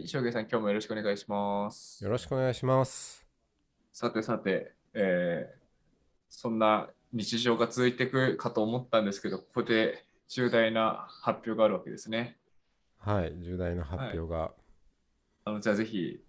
[0.00, 2.02] はい、翔平さん、今日もよろしくお願いします。
[2.02, 3.26] よろしくお願いします。
[3.92, 5.60] さてさて、えー
[6.32, 12.38] そんな日常が続いていくかと思ったんですけど、ここで重大な発表があるわけですね。
[12.98, 14.52] はい、重大な発表が。
[15.44, 16.20] あのじゃあぜひ、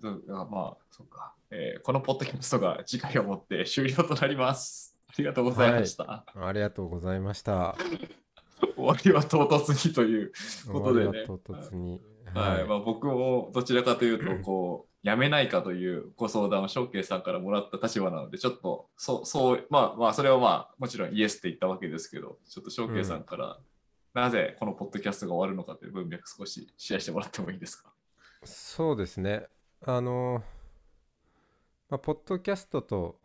[0.00, 4.96] まあ、そうか、えーこのポッドキャストが次回をもって終了となります。
[5.08, 6.24] ありがとうございました。
[6.34, 7.76] ありがとうございました。
[8.76, 10.32] 終わりは唐突にという。
[10.72, 12.00] ことでね終わりは唐突に。
[12.34, 12.64] はい。
[12.64, 23.58] まあ、僕もどちらかというと、こう、やめないかというご相談を翔慶さんからもらった立場なので、ちょっと、そう、そう、まあまあ、それはまあ、もちろんイエスって言ったわけですけど、ちょっと翔慶さんから、
[24.14, 27.90] なぜこのポッドキャストが終わるのかという文脈少しシェアしてもらってもいいですか？
[28.44, 29.46] そうですね。
[29.86, 30.42] あの、
[31.88, 33.18] まあ、ポッドキャストと、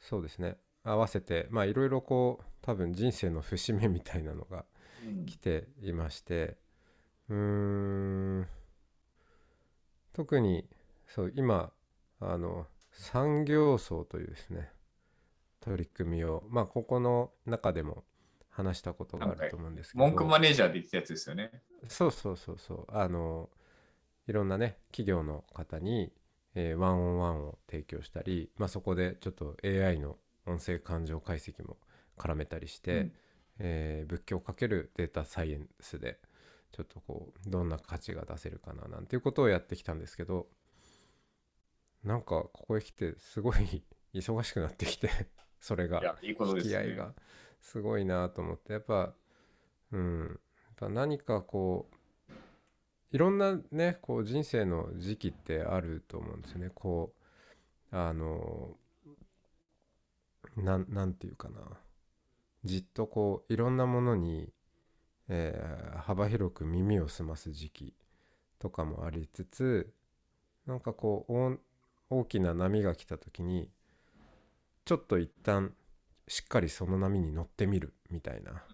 [0.00, 4.64] そうですね、合わせて、まあ、いろいろこう、多分人生の節目みたいなのが
[5.26, 6.58] 来ていまして、
[7.28, 8.48] うーん、
[10.12, 10.68] 特に、
[11.06, 11.72] そう、今、
[12.20, 14.70] あの、産業層というですね、
[15.60, 18.04] 取り組みを、まあ、ここの中でも
[18.50, 21.62] 話したことがあると思うんですけど、文句マネージャーで言ってたやつですよね。
[21.88, 22.86] そうそうそうそう。
[22.88, 23.48] あの
[24.26, 26.12] いろんなね企業の方に、
[26.54, 31.78] えーワンオンワンを提供したり、まあ、そこでちょっと AI の音声感情解析も
[32.18, 33.12] 絡めたりして、うん。
[33.60, 36.18] えー仏教かけるデータサイエンスで
[36.72, 40.46] ちょっとこうどんな価値が出せるかななんていうことをやってきたんですけど
[42.04, 43.82] なんかここへ来てすごい
[44.14, 45.10] 忙しくなってきて
[45.60, 46.72] それがいや、いいことですね。
[46.72, 47.14] 付き合いが
[47.60, 49.14] すごいなと思ってやっぱ
[49.92, 52.34] うんやっぱ何かこう
[53.10, 57.14] いろんなねこう人生の時期ってあると思うんですよねこ
[57.92, 58.76] うあの
[60.56, 61.60] なんなんていうかな
[62.64, 64.52] じっとこういろんなものに、
[65.28, 67.94] えー幅広く耳を澄ます時期
[68.58, 69.92] とかもありつつ
[70.66, 71.58] なんかこう
[72.08, 73.68] 大きな波が来た時に
[74.86, 75.74] ちょっと一旦
[76.28, 78.64] しっかりその波に乗ってみるみたいな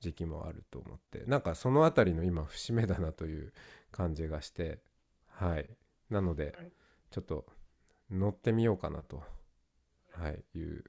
[0.00, 3.52] 時期もあると思ってなんかそのあたりの今節目だなという
[3.90, 4.78] 感じがして
[5.38, 5.68] はい。
[6.10, 6.54] なので
[7.10, 7.46] ちょっと
[8.10, 9.22] 乗ってみようかなと、
[10.12, 10.84] はい、いう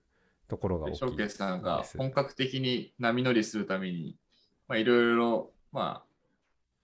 [0.48, 4.16] ところが大きい翔慶さんが本格的に波乗りするために、
[4.70, 6.10] まあ、いろいろ、まあ、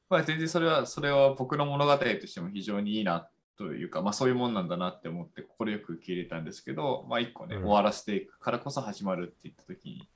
[0.10, 7.62] まあ、全然それは、それは僕の物語としても非常にいいなというか、まあ、そういうもんなんだなって思って、快く受け入れたんですけど、まあ、一個ね、うん。
[7.62, 10.10] 終わらせていくからこそ始まるって言った時に、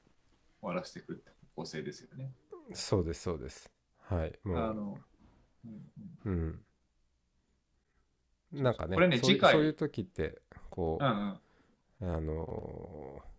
[0.62, 2.32] 終わらせていくって方向性ですよね。
[2.74, 3.72] そうですそうです。
[4.02, 4.58] はいもう。
[4.58, 4.98] あの、
[5.64, 5.92] うん
[6.26, 6.60] うん。
[8.52, 8.64] うん。
[8.64, 9.54] なんかねこれねそういう次回。
[9.54, 10.42] そういう時って
[10.72, 11.40] こう、うん
[12.02, 13.30] うん、あのー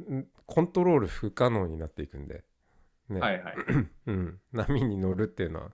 [0.00, 2.44] んコントロール不可能になっていくんで、
[3.08, 3.20] ね。
[3.20, 3.54] はいはい。
[4.06, 5.72] うん、波に乗るっていうのは、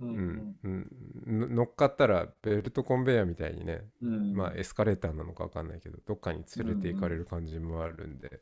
[0.00, 0.20] ううん。
[0.22, 0.56] ん。
[0.64, 4.34] うん、の乗っかったらベルトコンベヤーみたいにね、うん。
[4.34, 8.40] まあ、エスカレーターなのか分かんないけどどっかに連れて行かれる感じもあるんで、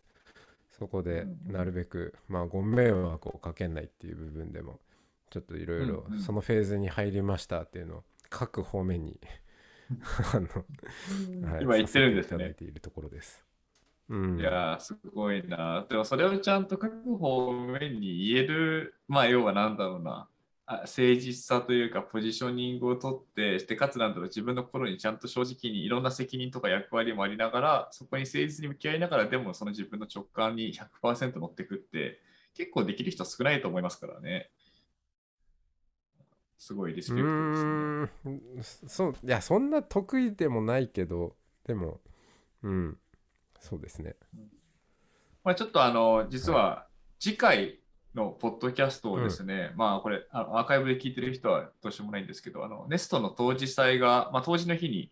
[0.70, 4.80] そこでうんなるべく、まあ、ご迷惑をかけないっていう部分でも
[5.30, 6.20] ちょっといろいろうんうん。
[6.20, 9.20] そのフェーズに入りましたっていうのを各方面に
[10.34, 10.48] あの、
[11.42, 12.36] はい今言ってるんですね。
[12.36, 12.54] いただい。
[12.54, 13.45] ているところです。
[14.08, 15.84] うん、いやー、すごいな。
[15.88, 20.28] でもそれをちゃんと各方面に言える、まあ要はなんだろうな、
[20.66, 32.20] あ誠実さというかポジショニングを取って、してかつなんだろう、自分の心にちゃんと正直にいろんな責任とか役割もありながら、そこに誠実に向き合いながら、でもその自分の直感に100%乗っていくって、
[32.54, 34.50] 結構できる人少ないと思いますからね。
[36.58, 38.88] すごいリスうペクトですね。
[38.88, 42.00] そういやそんな得意でもないけどでも
[42.62, 42.98] うん
[43.60, 44.16] そうですね。
[45.44, 46.86] まあ、ちょっとあの、実は
[47.18, 47.78] 次回
[48.16, 55.10] のポッドキャストをですね、まあこれあのアーカイブで聞いてる人はどうしようもないんですけど、あのネストの当時祭が、まあ、当時の日に、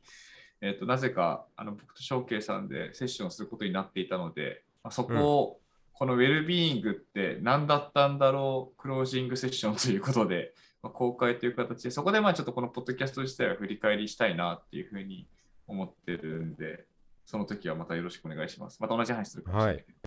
[0.61, 5.61] えっとなぜかあの僕と翔慶さんでセッションをすることになっていたので、まあ、そこを、
[5.93, 10.53] このウェルビーイングって何だったんだろうクロージングセッションということで、
[10.83, 15.29] まあ、公開という形で、そこでまあちょっとこのポッドキャスト自体は振り返りしたいなっていうふうに
[15.67, 16.87] 思ってるんで、
[17.25, 18.81] その時はまたよろしくお願いします。
[18.81, 19.99] また同じ話するかもしれないけど。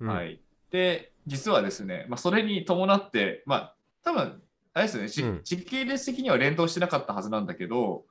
[0.00, 0.40] うんはい。
[0.70, 4.42] で、実はですね、まあ、それに伴って、まあ、多分
[4.76, 8.04] あれですよね、じうん時系列的には連動してなかったはずなんだけど、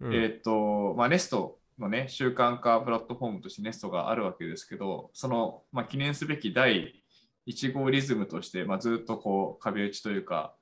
[0.00, 7.02] うんえーっと、まあ、ネストのね、習慣化プラットフォームとしてネストがあるわけですけど、その、まあ、記念すべき第
[7.48, 10.54] 1号リズムとして、まあ、ずっとこう壁打ちというか、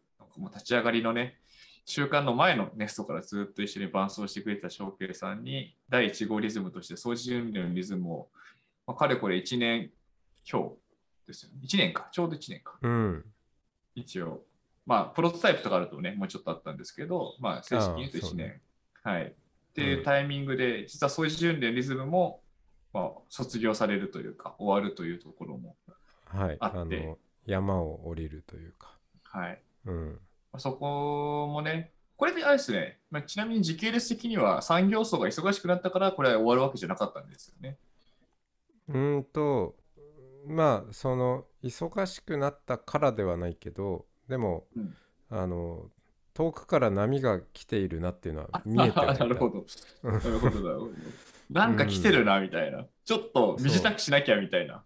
[0.55, 1.39] 立ち上がりのね、
[1.85, 8.29] 習慣の前のネストからずっと一緒に伴走してくれた翔慶さんに、第1号リズムとして、掃除準備のリズムを、
[8.87, 9.91] まあ、かれこれ1年
[10.49, 10.75] 今日
[11.27, 11.61] ですよね。
[11.63, 12.79] 1年か、ちょうど1年か。
[12.83, 13.25] うん
[13.95, 14.43] 一応。
[14.87, 18.61] まあ、プロトタイプとかあるとね、もうちょっとあったんですけど、まあ、正式に言うと1年。
[19.03, 19.27] はい。
[19.27, 19.35] っ
[19.75, 22.43] ていうタイミングで、実は掃除準備のリズムも、
[22.93, 25.77] まあ、卒業されるというか、終わるというところも、
[26.33, 29.63] はいあってあの山を降りるというかはい。
[29.87, 37.79] うんまあそこもね、これであれですね、まあ、ちなみに時系列的には産業層が忙しくなったから、これは終わるわけじゃなかったんですよね。
[38.89, 39.77] うーんと
[40.47, 44.95] まあその忙しくなったからではないけどでも、うん
[45.35, 45.91] あの
[46.35, 49.67] 遠くから波が来ているなっていうのは見えてはいたなるほど。
[50.03, 50.93] うんなるほど、なるほど。
[51.51, 52.87] なんか来てるな、みたいな。
[53.05, 54.83] ちょっと身支度しなきゃ、みたいな。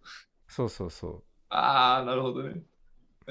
[0.49, 2.63] そうそうそああ、なるほどね。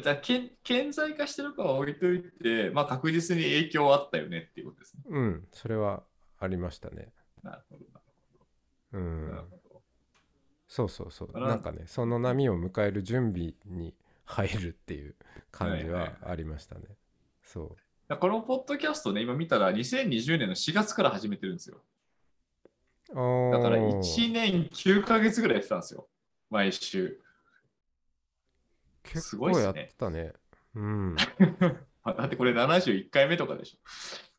[0.01, 5.03] じゃあ、けん顕在化してるかは置いといて、まあ確実に影響はあったよねっていうことですね。
[5.07, 6.03] ううんそれは
[6.39, 7.13] ありましたね
[7.43, 7.85] なるほど、
[8.93, 9.31] うなるほど。
[9.31, 9.49] なるん
[10.67, 13.93] そうそうそうなんかねその波を迎える準備に
[14.25, 15.15] 入るっていう
[15.51, 16.81] 感じはいはいはありましたね
[17.43, 17.75] そう
[18.07, 21.77] だからこのポッドキャストね、今見たら2020年の4月から始めてるんですよ。
[23.09, 23.13] だ
[23.59, 26.07] から1年9ヶ月ぐらいやってたんですよ。
[26.51, 27.19] 毎週。
[29.05, 30.33] 結すごいっ構やっすねたね。
[30.75, 31.15] うん。
[32.03, 33.77] あ だってこれ71回目とかでし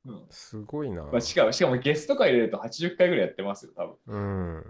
[0.07, 0.13] ょ。
[0.13, 0.27] うん。
[0.31, 1.05] すごいな。
[1.05, 3.97] まあ、しかもしかもゲスト会入れると80回ぐらいやってますよ、多分。
[4.07, 4.19] う
[4.61, 4.65] ん。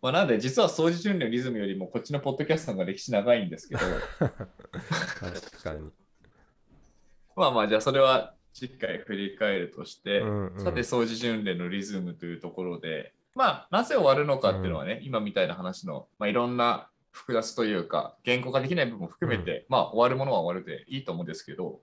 [0.00, 3.80] まあ、なんで実は掃除準備のリズムよりもこっちのポッドキャストの歴史長いんですけど、
[4.18, 5.90] 確かに。
[7.36, 10.60] まあまあじゃあそれは次回振り返るとして、うんうん。
[10.60, 21.80] さて掃除巡礼のリズムというところで、まあなぜ終わるのかっていうのはね、今みたいな話の、まあ、いろんな複雑というか、言語化できない部分も含めて、まあ終わるものは終わるでいいと思うんですけど、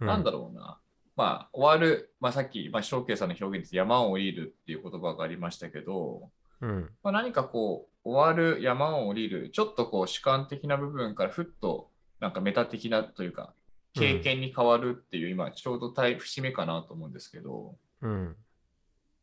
[0.00, 0.78] なんだろうな。
[1.16, 6.90] まあ、終わる、まあ、さっき、まあ、翔慶さんの表現で山を降りるっていう言葉がありましたけど、うん。
[7.02, 11.90] まあ、何かこう、終わる、山を降りる、ちょっとこう主観的な部分からふっと
[12.20, 13.52] なんかメタ的なというか、
[13.94, 18.36] 経験に変わるっていう、今ちょうど節目かなと思うんですけど、うん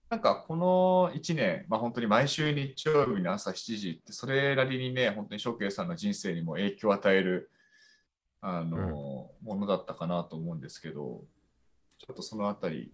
[0.09, 7.51] なんかこの1年、まあ、本当に毎週日曜日の朝7時って、それなりにね、本当に翔慶さんの人生にも影響を与える
[8.41, 11.25] あの、ものだったかなと思うんですけど、
[11.97, 12.93] ちょっとそのあたり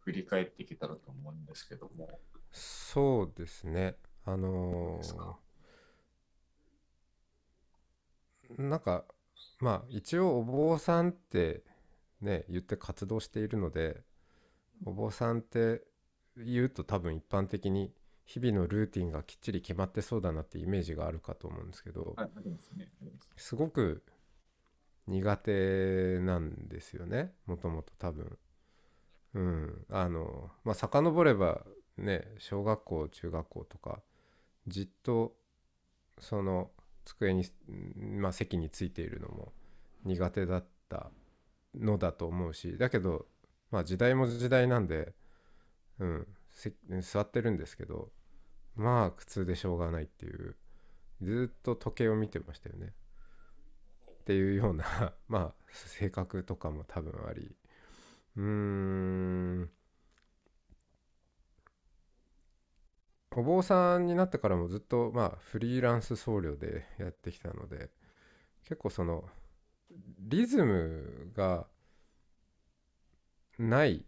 [0.00, 2.20] 振り返っていけたらと思うんですけども。
[2.50, 3.96] そうですね。
[4.24, 5.50] あのー
[8.58, 9.04] なんか
[9.60, 11.62] まあ一応お坊さんって
[12.20, 14.02] ね言って活動しているので
[14.84, 15.82] お坊さんって
[16.44, 17.92] 言うと多分一般的に
[18.24, 22.14] 日々のルーティンがきっちり決まってそうだなってイメージがあるかと思うんですけど
[23.36, 24.04] すごく
[25.06, 28.38] 苦手なんですよねもともと多分。
[29.32, 31.64] うんあのまあ遡れば
[31.98, 34.00] ね小学校中学校とか
[34.66, 35.34] じっと
[36.18, 36.70] その
[37.04, 39.52] 机に、うんまあ、席についているのも
[40.04, 41.10] 苦手だった
[41.74, 43.26] のだと思うしだけど、
[43.70, 45.12] まあ、時代も時代なんで、
[46.00, 46.26] うん、
[47.02, 48.10] 座ってるんですけど
[48.74, 50.56] まあ苦痛でしょうがないっていう
[51.22, 52.94] ずっと時計を見てましたよね。
[54.10, 57.54] っていうような まあ性格とかも多分あり。
[58.36, 59.70] うーん。
[63.32, 67.90] お坊さんになってからもずっとまあフリーランス僧侶でやってきたので
[68.64, 69.28] 結構その
[70.18, 71.66] リズムが
[73.58, 74.04] ない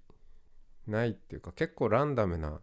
[0.86, 2.60] ないっていうか結構ランダムな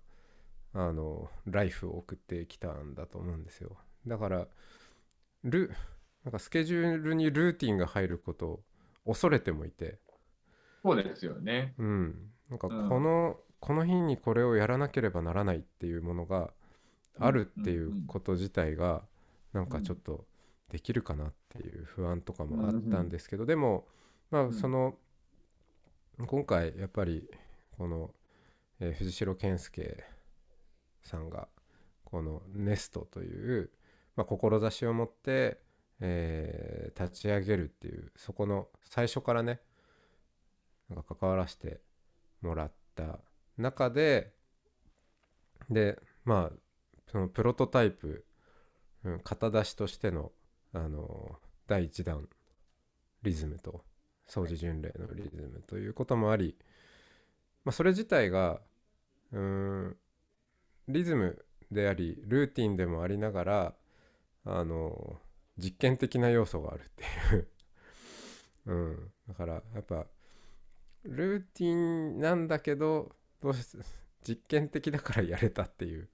[0.73, 3.77] あのライフを送ってきたんだと思うんですよ。
[4.05, 4.47] だから
[5.43, 5.71] ル
[6.23, 8.63] なんかスケジュールにルーティンが入ることを
[9.05, 9.99] 恐れてもいて。
[10.83, 11.73] そうですよね。
[11.77, 12.89] うん、なんかうん。
[12.89, 16.53] この、この日にこれをやらなければならないっていうものが
[17.19, 19.03] あるっていうこと自体が
[19.53, 20.25] なんかちょっと
[20.69, 23.87] できるかなっていう不安とかもあったんですけど、でも
[24.31, 24.49] まん。
[24.49, 24.97] あその
[26.25, 27.29] 今回やっぱり
[27.79, 28.11] この、
[28.81, 30.03] えー藤代健介
[31.01, 31.47] さんが
[32.03, 33.71] このネストという、
[34.17, 35.61] まあ、志を持って、
[36.01, 39.61] えー立ち上げるっていうそこの最初からね
[40.89, 41.79] なんか関わらせて
[42.41, 43.19] もらった
[43.57, 44.33] 中で
[45.69, 46.55] でまあ
[47.09, 48.25] そのプロトタイプ、
[49.05, 50.31] うん、型出しとしての、
[50.73, 52.27] あの第1弾
[53.23, 53.85] リズムと
[54.27, 56.57] 掃除巡礼のリズムということもあり、
[57.65, 58.61] まあ、それ自体が
[59.31, 59.39] うー
[59.89, 59.97] ん
[60.87, 63.75] リズムでありルーティンでもありながら
[64.45, 65.17] あの
[65.57, 67.03] 実験的な要素があるって
[67.35, 67.47] いう。
[68.65, 70.05] うん、だからやっぱ
[71.03, 73.77] ルーティンなんだけどどうし
[74.27, 76.09] 実験的だからやれたっていう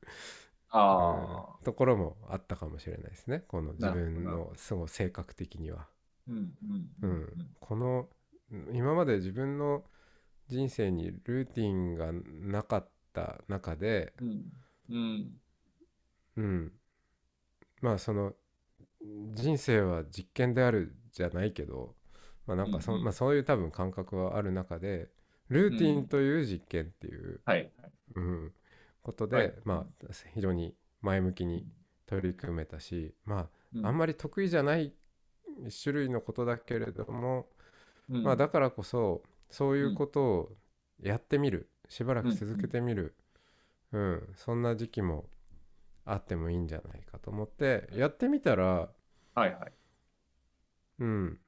[0.70, 3.44] ああうん、ところもあったかもしれないですね。
[3.48, 5.88] この自分のすごい性格的には。
[6.28, 7.22] うんうんううん。
[7.22, 7.56] ん。
[7.60, 8.10] この
[8.74, 9.86] 今まで自分の
[10.48, 14.52] 人生にルーティンがなかった中で、うん。
[14.90, 15.40] うん。
[16.38, 16.72] うん、
[17.82, 18.34] まあその
[19.34, 21.96] 人生は実験であるじゃないけど、
[22.48, 23.04] まあ、なんかそ,、うんうん。
[23.06, 25.10] まあ、そういう多分感覚はある中で
[25.50, 27.92] ルーティンという実験っていう、はいはい。
[28.16, 28.52] うん、
[29.04, 29.54] ことで、はい。
[29.64, 31.66] まあ非常に前向きに
[32.06, 33.86] 取り組めたしまうん。
[33.86, 34.94] ああんまり得意じゃない
[35.84, 37.48] 種類のことだけれども、
[38.10, 38.24] うん。
[38.24, 39.24] まあだからこそ
[39.56, 40.58] そういうことを
[41.02, 41.70] やってみる。
[41.90, 43.16] しばらく続けてみる、
[43.94, 44.34] うん。
[44.36, 45.30] そんな時期も
[46.06, 48.90] あってもいいんじゃないかと思ってやってみたら
[49.34, 49.74] はいはい。
[51.00, 51.40] うん。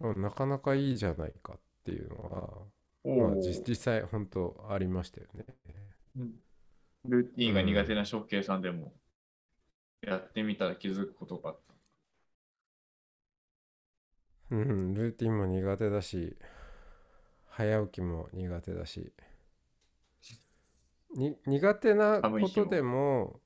[0.00, 2.66] あなかなかいいじゃないかっていうのは、
[3.04, 5.44] おまあ、ー実実際本当ありましたよね。
[6.16, 6.34] うん。
[7.06, 8.94] ルーティンが苦手な翔慶さんでも
[10.02, 11.60] やってみたら気づくことがあっ
[14.50, 16.36] うん、ルーティンも苦手だし
[17.56, 19.12] 早起きも苦手だし。
[21.16, 23.40] に苦手なことでも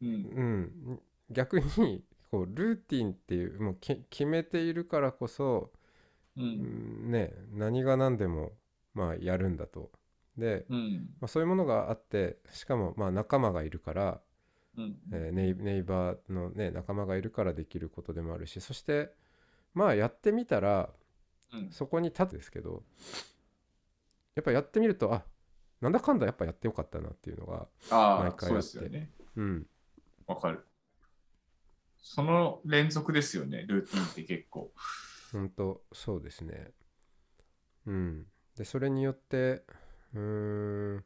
[0.00, 0.06] た。
[0.06, 0.36] うん。
[0.36, 5.72] うん、逆にこうルーティンっていうもうけ決めているからこそ、
[6.36, 8.52] ううんん、ね何が何でも
[8.94, 9.90] まあやるんだと。
[10.36, 11.08] で、うん。
[11.20, 14.20] まあ、そういうものがあってしかもまあ仲間がいるから、
[14.76, 14.96] うん。
[15.12, 19.10] えーネイバーの、ね、仲間がいるからできることでもあるしそして
[19.74, 21.03] まあやってみたらうん
[21.70, 22.82] そこに立つんですけど
[24.34, 25.24] やっぱやってみるとあ
[25.80, 29.10] なんだかんだやっぱやってよかったなっていうのが、ああ、そう毎回やってですよね。
[29.36, 29.66] うん、
[30.26, 30.66] わかる。
[31.98, 34.72] その連続ですよね、ルーティンって結構。
[35.30, 36.70] 本当そうですね。
[37.86, 38.26] うん。
[38.56, 39.64] でそれによって
[40.14, 41.04] うーん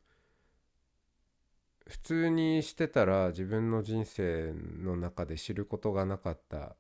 [1.87, 6.77] 普通にしてたら自分の人生の中で知ることがなかった、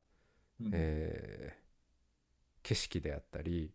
[0.60, 1.67] うんえー
[2.62, 3.72] 景色であったり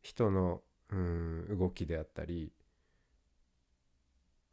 [0.00, 2.50] 人のうん動きであったり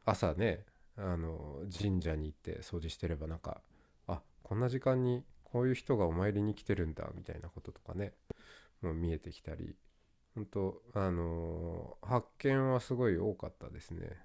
[0.04, 0.64] 朝ね
[0.96, 3.60] あの神社に行って掃除してればなんか
[4.06, 8.12] あこんな時間にこういう人がお参りに来てるんだみたいなこととかね
[8.82, 9.76] もう見えてきたり
[10.34, 14.18] 本当あの発見はすごい多かったですね。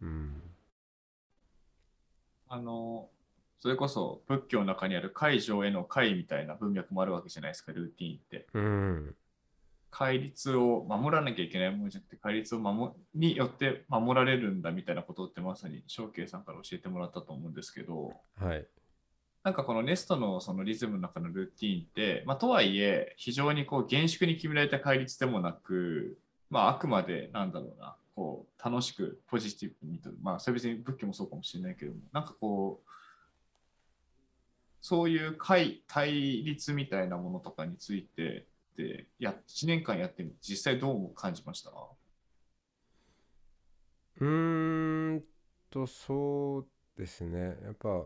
[0.00, 0.42] うん。
[2.48, 3.10] あの、
[3.62, 8.46] それこそ仏教の中にある解上への解みたいな文脈もあるわけじゃないですか、ルーティンって。
[8.54, 9.14] うん
[9.88, 18.66] 戒律を守らなきゃいけないものじゃなくて、戒律を守によって守られるんだみたいなことってまさに翔慶さんから教えてもらったと思うんですけど、はい
[19.44, 26.16] なんかこのネストのそのリズムの中のルーティーンって、まあ、とはいえ、非常にこう厳粛に決められた戒律でもなく、
[26.48, 32.92] まあ、あくまでなんだろうな、こう楽しくポジティブにと、まあ、それ別に仏教もそうかもしれないけども、なんかこう、
[34.82, 36.12] そういう対対
[36.42, 38.46] 立みたいなものとかについて
[38.76, 41.70] でや、1年間やってみて、実際どう感じました？
[41.70, 45.22] うーん
[45.70, 46.66] とそう
[46.98, 47.56] ですね。
[47.62, 48.04] やっぱ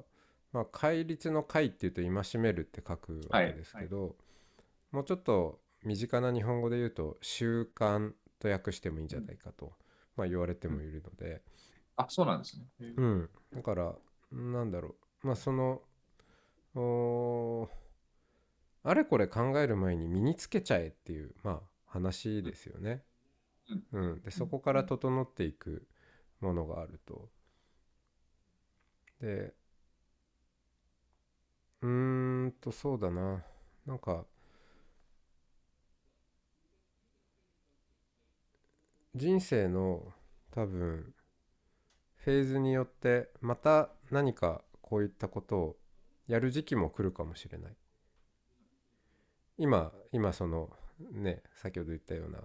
[0.53, 4.17] まあ戒律の戒っていうと戒めるって書くわけですけど、
[4.93, 9.73] もうちょっと身近な日本語で言うと習慣と訳してもいいんじゃないかと、
[10.17, 11.43] まあ、言われてもいるので、
[11.97, 12.67] あ、そうなんですね。
[12.97, 13.95] うん、だから
[14.33, 15.27] なんだろう。
[15.27, 15.83] まあその
[18.83, 23.03] あれこれ考える前に身につけちゃえっていうまあ話ですよね。
[23.93, 25.89] うん、でそこから整っていく
[26.41, 27.29] ものがあると。
[29.21, 29.55] で
[31.83, 33.43] うーんとそうだな
[33.87, 34.27] なんか
[39.17, 40.13] 人生の
[40.53, 41.13] 多分
[42.17, 45.77] フェーズによってまた何かこういったことを
[46.27, 47.77] やる時期も来るかもしれない。
[49.59, 50.71] 今今その
[51.13, 52.41] ね先ほど言ったような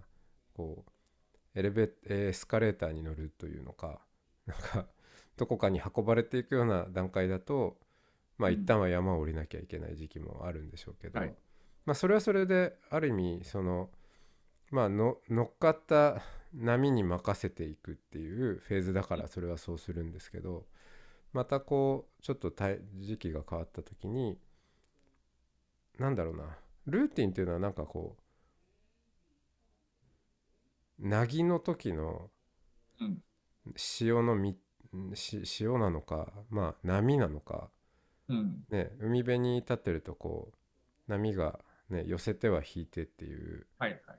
[0.55, 4.01] こうエレベエスカレーターに乗るというのか
[4.47, 4.88] なんか
[5.38, 7.77] どこかに運ばれていくような段階だと
[8.38, 11.35] まあうん一旦は山を降りなきゃいけない時期もあるんでしょうけど、はい
[11.85, 13.89] まあそれはそれである意味その
[14.69, 16.21] まあの乗っかった
[16.53, 20.67] 波に任せていくっていうフェーズだからそれはそうするんですけど
[21.33, 24.38] またこうちょっと時期が変わった時に
[26.00, 26.57] なんだろうな
[26.88, 28.17] ルーティンっていうのはなんかこ
[31.00, 32.29] うなぎの時の
[33.00, 33.21] うん
[33.75, 34.57] 潮のみ
[35.13, 37.69] し潮なのかまあ波なのか
[38.31, 38.63] うん。
[38.69, 40.51] ね海辺に立ってるとこ
[41.07, 41.59] う波が
[41.89, 43.67] ね寄せては引いてっていう。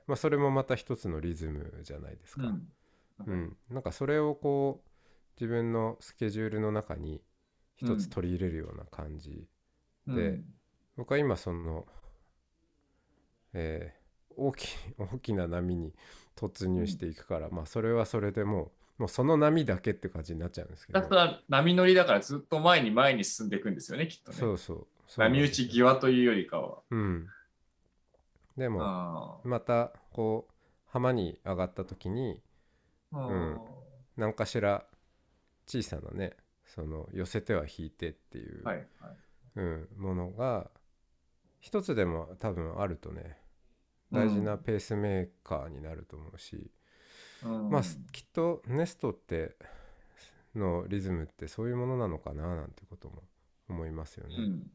[0.07, 2.43] まあそれもまた一つのリズムじゃないですか。
[2.47, 2.67] うん。
[3.25, 4.89] うん、なんかそれをこう
[5.39, 7.21] 自分のスケジュールの中に
[7.75, 9.47] 一つ取り入れるような感じ、
[10.07, 10.41] で
[10.95, 11.85] 僕は今その、
[13.53, 14.03] えー
[14.35, 15.93] 大き 大きな波に
[16.35, 21.01] 突入していくから、まあそれはそれでもうもうその波だけって感じになっちゃうんですけど。
[21.01, 24.37] だから波乗りだからずっと前に前に進んでいくんですよね、きっとね。
[24.37, 24.87] そうそう。
[25.17, 26.81] 波打ち際というよりかは。
[26.89, 27.27] うん。
[28.55, 30.53] でもあまたこう
[30.85, 32.39] 浜に上がった時に
[33.11, 33.27] あ。
[33.27, 33.61] ん。
[34.15, 34.85] 何かしら
[35.65, 38.87] 小さなねその寄せては引いてっていう、はいはい。
[39.55, 40.71] うん、ものが
[41.59, 43.37] 一つでも多分あるとね
[44.11, 46.71] 大事なペースメーカーになると思うし、
[47.43, 49.55] うん、まあきっとネストって
[50.55, 53.23] のリズムってそういうものなのかななんてことも
[53.69, 54.35] 思いますよね。
[54.37, 54.71] うん。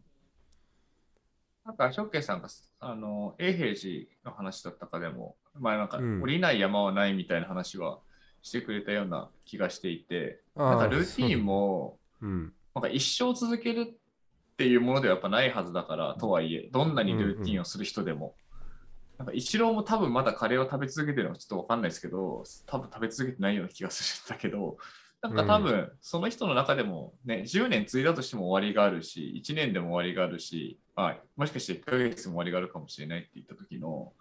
[1.64, 2.49] なんか、ショッケイさんが、
[2.80, 8.00] あの、永平寺の話だったかでも、まあなんか、うん降りない山はないみたいな話は
[8.49, 12.52] してくれたような気がしていて、なんかルーティンも、うん。
[12.75, 13.97] なんか一生続けるっ
[14.57, 18.35] ていうものではやっぱないはずだから、とはいえ、どんなにルーティンをする人でも。
[19.19, 24.78] なんか一郎も多分まだカレーを食べ続けてるのはちょっとわかんないですけど、多分食べ続けてないような気がするんだけど、
[25.21, 34.12] なんか多分その人の中でもね、10年継いだとしても終わりがあるし、1年でも終わりがあるし、まあ、もしかして1ヶ月も終わりがあるかもしれないって言った時の、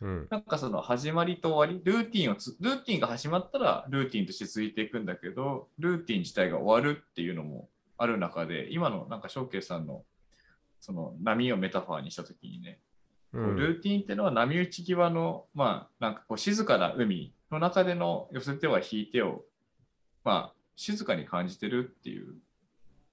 [0.00, 0.28] うん。
[0.30, 10.04] なんかその始まりと終わり、ルーティンをつ、ルーティンが始まったらルーティンとして続いていくんだけど、ルーティン自体が終わるっていうのもある中で、今のなんか翔慶さんの
[10.80, 12.78] その波をメタファーにしたときにね、
[13.32, 13.56] うん。
[13.56, 19.44] ルーティンっていうのは波打ち際の、まあなんかこう静かな海の中での寄せては引いてを、
[20.24, 22.34] まあ静かに感じてるっていう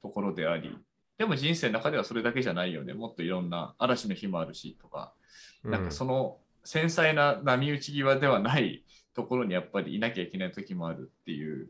[0.02, 0.78] ところであり、
[1.17, 2.93] でも人生の中ではそれだけじゃないよね。
[2.93, 5.13] もっといろんな嵐の日もあるしとか、
[5.63, 11.69] なんかその繊細な波打ち際ではないところにやっぱりいなきゃいけない時もあるっていう、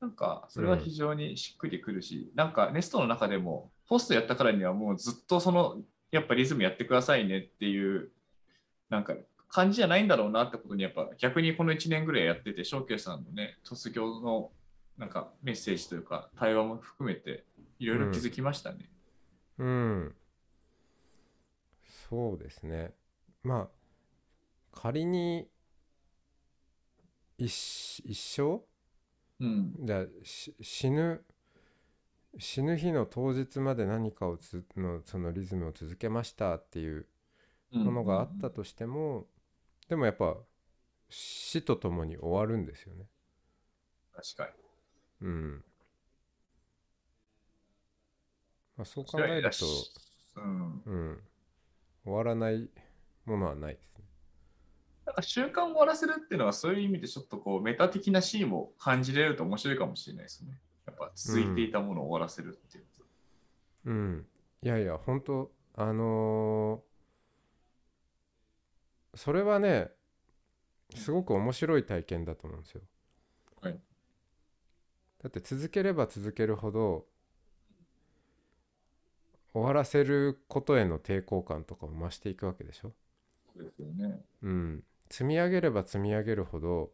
[0.00, 5.76] なんかそれは非常にしっくりくるし、なんかネストの中でもポストやったからにはもうずっとその
[6.10, 8.10] やっぱリズムやってくださいねっていう
[8.90, 9.14] なんか
[9.48, 14.50] 感じじゃないんだろうなってことにやっぱ逆にこの1年ぐらいやってて、翔慶さんのね、卒業の
[14.98, 17.44] なんかメッセージというか対話も含めて
[17.78, 18.88] いろいろ気づきましたね。
[19.58, 20.14] うん。
[22.10, 22.92] そうですね。
[23.42, 23.81] まあ
[24.72, 25.48] 仮に
[27.38, 28.64] 一一生？
[29.40, 29.74] うん。
[29.80, 31.24] じゃあし死ぬ
[32.38, 37.06] 死ぬ日の当日まで何かをつのそのリズムを続けましたっていう
[37.72, 39.26] うんものがあったとしても、
[39.88, 40.36] でもやっぱ
[41.08, 43.06] 死とともに終わるんですよね。
[44.14, 44.56] 確か
[45.20, 45.28] に。
[45.28, 45.64] うん。
[48.76, 49.66] まあ、そう考えると、
[50.36, 51.22] うん、うん、
[52.04, 52.70] 終わらない
[53.26, 54.04] ものはないですね。
[55.04, 60.60] なんか習慣を終わらせるっていうのはそういう意味でちょっとこうメタ的なシーンも感じれると面白いかもしれないですね。
[60.86, 62.84] やっぱ続いていたものを終わらせるっていう。
[63.86, 64.26] うん。
[64.62, 66.92] いやいや、本当あのー
[69.14, 69.90] それはね、
[70.94, 72.80] すごく面白い体験だと思うんですよ。
[73.60, 73.78] はい
[75.22, 77.06] だって続ければ続けるほど、
[79.52, 82.92] 終わらせることへの抵抗感とかも増していくわけでしょ？
[83.54, 84.24] そうですよね。
[84.42, 84.84] うん。
[85.12, 86.90] 積み上げれば積み上げるほど、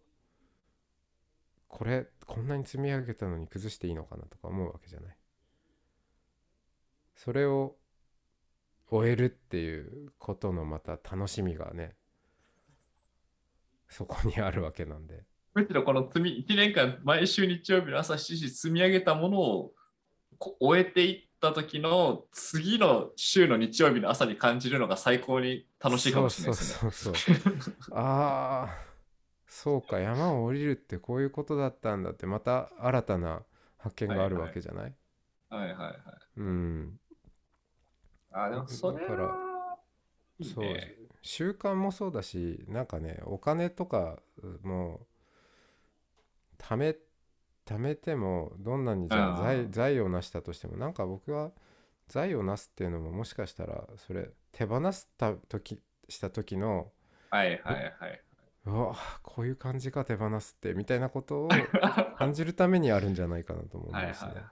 [1.69, 5.17] これ、こんなに積み上げたのに崩していいのかなとか思うわけじゃない。
[7.15, 7.77] それを
[8.91, 11.95] 終えるっていうことのまた楽しみがね、
[13.89, 15.25] そこにあるわけなんで。
[15.55, 19.73] むしろこの積み1年間毎週日曜日の朝7時積み上げたものを
[20.59, 26.71] 終えていった時の次の週の日曜日の朝に感じるのが最高に楽しいかもしれないですね。
[26.81, 28.89] そうそうそうそうああ
[29.47, 33.43] そうか山を降りるってこういうことだったんだってまた新たな
[33.79, 34.95] 発見があるわけじゃない、
[35.49, 35.95] はいはいはい。
[36.37, 37.01] うん
[38.31, 39.57] あでもそれは
[40.39, 40.95] いいそうね。
[41.23, 44.19] 習慣もそうだしなんかねお金とか
[44.63, 45.07] も
[46.59, 46.97] 貯め
[47.69, 51.51] 貯めてもどんなにじゃあ財財を成したとしてもなんか僕は
[52.09, 55.79] 財を成すっていうのももしかしたらそれ手放した時
[56.09, 56.91] した時の
[57.31, 58.23] はいはいはい。
[58.65, 61.49] うわこういう感じか手放すってみたいなことを
[62.17, 64.33] 感じるためにあるんじゃないかなと思うんはいですね。
[64.33, 64.45] はい。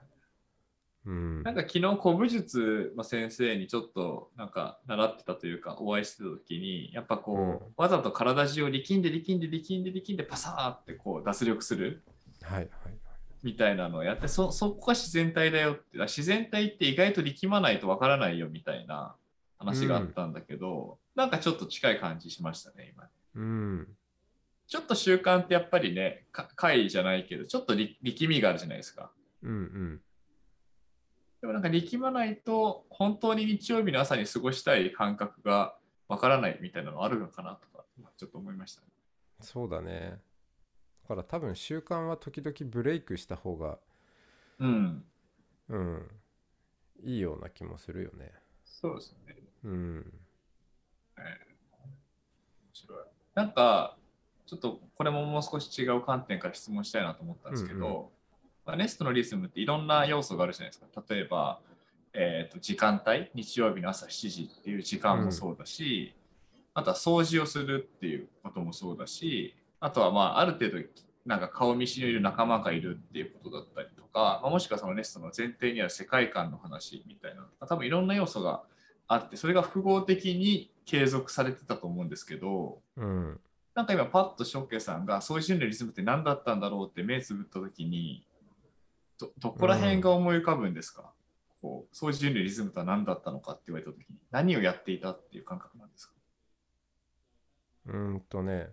[1.05, 12.03] うんなんか昨日古武術の先生にちょっとなんか習ってたというかお会いしてた時にやっぱこう、うんわざと体中を力んで力んで力んで力んでパサーってこう脱力する
[12.41, 12.97] はいはい
[13.47, 19.15] みたいなのをやってそそこが自然体だよって自然体って意外と力まないとわからないよみたいな
[19.57, 23.07] 話があったんだけど、なんかちょっと近い感じしましたね今。
[23.35, 23.87] うん。
[24.67, 29.11] ちょっと習慣ってやっぱりねか回じゃないけどちょっと力力みがあるじゃないですか。
[29.41, 30.01] うんうん。
[31.39, 35.77] でもなんか力まないと本当に日曜日の朝に過ごしたい感覚が
[36.09, 37.85] わからないみたいなのあるのかなとか
[38.17, 38.87] ちょっと思いましたね。
[39.39, 40.19] そうだね
[41.07, 43.79] だから多分習慣は時々ブレイクした方が
[44.59, 45.03] うん。
[45.69, 46.11] うん
[47.03, 48.31] いいような気もするよね
[48.65, 49.35] そうですね。
[49.63, 50.13] うん
[51.17, 51.25] 面
[52.73, 52.99] 白い。
[53.35, 53.95] なんか
[54.45, 58.05] ちょっとこれももう少し違う観点から質問したいなと思ったんですけど、うんう
[58.65, 61.03] まあ、ネストのリズムっていろんな要素があるじゃないですか。
[61.09, 61.59] 例えば、
[62.13, 66.13] えー、と時間帯、日曜日の朝7時っていう時間もそうだし、
[66.73, 70.77] あとは掃除をするっていうこともそうだし、あとはまあある程度
[71.25, 78.63] なんか顔見知りのいる仲間がいるっていうことだったりとか、まあ、もしくはそのネストの前提にある世界観の話みたいな、多分いろんな要素が
[79.07, 83.39] あって、それが複合的に継続されてたと思うんですけど、うん。
[83.75, 88.25] なんか今パッとショッケさんがそういう種類のリズムって何だったんだろうって目つぶった時に
[89.19, 91.11] どどこら辺が思い浮かぶんですか、
[91.61, 96.13] こうそういう種類のリズムとは何だったのかって言われた時に何をやっていたっていう感覚なんですか？
[97.87, 98.69] うーんとね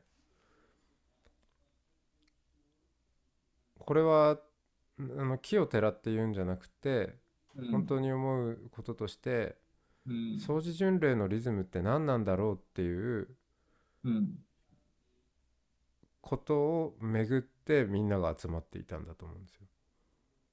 [3.84, 4.40] これは
[4.98, 7.16] あの木をてらって言うんじゃなくて
[7.70, 9.56] 本当に思うこととして
[10.06, 10.36] うん。
[10.38, 13.28] 掃除巡礼のリズムって何なんだろうっていう
[14.04, 14.44] うん。
[16.20, 19.66] ことを巡ってみんなが集まっていたんだと思うんですよ。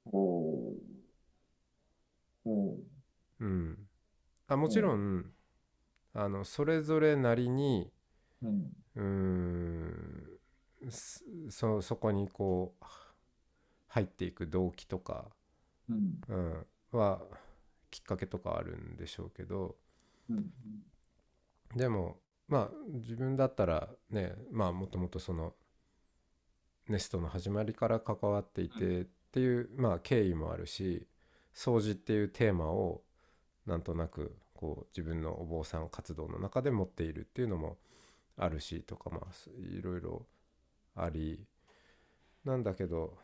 [0.05, 0.75] おー。
[2.45, 2.81] おー。
[3.39, 3.77] うん、
[4.47, 5.25] あもちろん
[6.13, 7.91] あのそれぞれなりに
[8.95, 10.39] うん。
[11.49, 12.85] そそこにこう
[13.91, 15.25] 入っていく動機とか、
[15.89, 16.21] うん。
[16.27, 17.21] うん、は
[17.91, 19.75] きっかけとかあるんでしょうけど
[20.29, 20.49] うん
[21.75, 25.53] でもまあ自分だったらねまあもともとその
[26.89, 31.07] ネストの始まりから関わっていてっていうまあ経緯もあるし
[31.55, 33.03] 掃除っていうテーマを
[33.65, 37.77] なんとなくこう自分のお坊さん活動の中で持っているっていうのも
[38.37, 39.25] あるしとかまあ
[39.57, 40.25] いろいろ
[40.95, 41.45] あり
[42.43, 43.17] なんだけど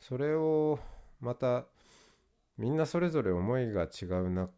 [0.00, 0.78] それを
[1.20, 1.66] また
[2.56, 4.50] みんなそれぞれ思いが違うな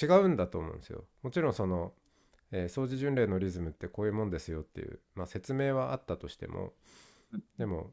[0.00, 1.04] 違うんだと思うんですよ。
[1.22, 1.92] もちろんその、
[2.50, 6.72] えー掃除巡礼のリズムってこういうもんですよっていう、まあ、説明はあったとしても
[7.58, 7.92] でも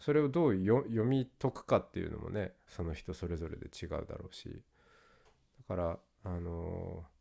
[0.00, 4.62] それをどう読み解くかっていうのもねその人それぞれで違うだろうし
[5.68, 7.12] だからあのー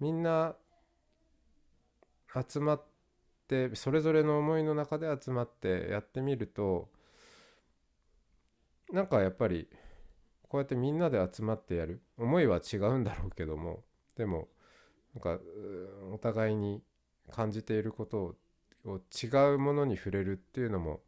[0.00, 0.56] みんな
[2.48, 2.82] 集まっ
[3.48, 6.88] てそれぞれの思いの中で集まってやってみると
[8.92, 9.68] なんかやっぱり
[10.48, 12.02] こうやってみんなで集まってやる。
[12.18, 13.84] 思いは違うんだろうけども。
[14.16, 14.48] でも
[15.14, 15.40] なんか
[16.12, 16.82] お互いに
[17.30, 18.34] 感じていることを
[18.84, 21.00] を違うものに触れるっていうのも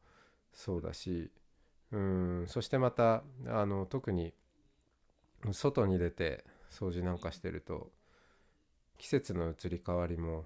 [0.52, 1.30] そうだし
[1.90, 4.34] うんそしてまたあの特に
[5.52, 7.90] 外に出て掃除なんかしてると
[8.98, 10.44] 季節の移り変わりも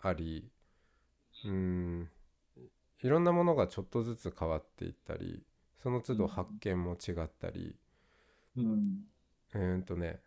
[0.00, 0.50] あり
[1.44, 2.10] うん
[3.02, 5.42] いろんなものがちょっとずつ変わっていったり
[5.84, 7.76] その都度発見も違ったり、
[8.56, 9.04] うん。
[9.52, 10.18] うーんとね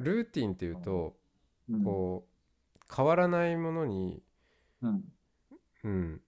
[0.00, 1.14] ルーティンっていうと
[1.70, 1.84] うん。
[1.84, 4.20] こう変わらないものに、
[4.82, 5.04] うん。
[5.84, 6.20] うん、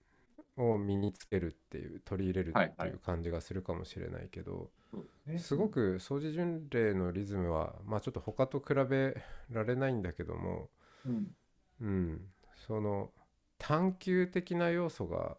[0.55, 2.89] を身につけるっていう取り入れるってはいはい。
[2.91, 5.39] いう感じがするかもしれないけど、そうですね。
[5.39, 10.69] すごく掃除巡礼のリズムはまあちょっと他と比べられないんだけども、
[11.05, 11.35] うん。
[11.81, 12.21] うん、
[12.55, 13.11] その
[13.57, 15.35] 探求的な要素が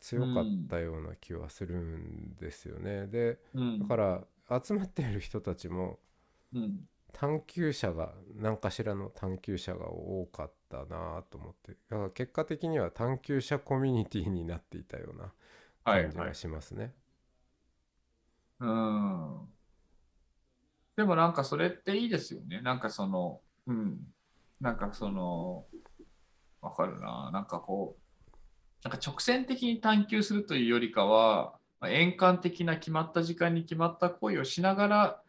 [0.00, 3.06] 強かったような気はするんですよね。
[3.06, 5.98] でうんだから集まっている人たちも
[6.52, 15.32] うん探求者が何かしらの探求者が多かったなと思ってだから結果的には探求者コミュニティになっていたような
[15.84, 16.94] はいはい感じがしますね。
[18.60, 19.48] うん
[20.96, 22.60] でもなんかそれっていいですよね。
[22.60, 24.12] なんかその、うん。
[24.60, 25.66] なんかその、
[26.60, 27.30] わかるな。
[27.32, 28.02] なんかこう、
[28.84, 35.22] なんか直線的に探求するというよりかは、まあ円環的な決まった時間に決まった行為をしながら、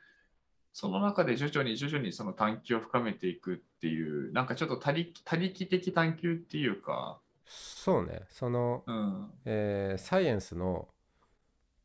[0.73, 8.21] その中で徐々に徐々にその探求を深めていくっていう、なんかちょっと他力他力的探求っていうか、そうね。
[8.29, 9.31] その、うん。
[9.45, 10.87] えーサイエンスの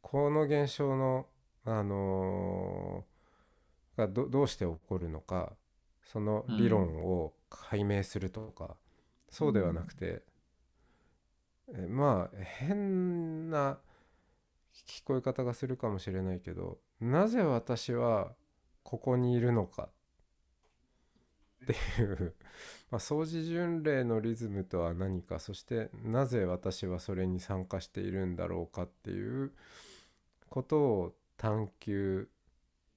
[0.03, 1.27] この現象の
[1.65, 5.55] あのーがどどうして起こるのか
[6.05, 8.77] その理論を解明するとか、
[9.31, 10.23] そうではなくて、
[11.75, 13.79] えまあ変な
[14.87, 18.33] 聞こえ方がするかもしれないけどなぜ私は
[18.83, 19.89] ここにいるのか
[21.65, 22.35] っていう
[22.91, 29.53] まあ掃除巡礼のリズムとは何かそしてなぜ私はそれに参加しているんだろうかっていう
[30.49, 32.29] ことを探求